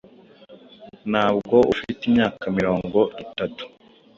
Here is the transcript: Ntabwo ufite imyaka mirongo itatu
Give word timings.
Ntabwo 1.11 1.55
ufite 1.73 2.01
imyaka 2.09 2.43
mirongo 2.57 2.99
itatu 3.23 3.63